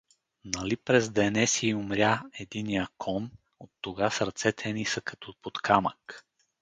[0.45, 6.25] Нали през денеси умря единия кон, оттогаз ръцете ни са като под камък.